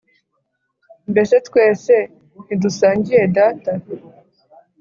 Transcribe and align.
“Mbese 1.11 1.35
twese 1.47 1.93
ntidusangiye 2.45 3.23
data? 3.37 3.71